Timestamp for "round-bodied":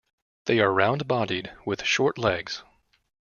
0.73-1.53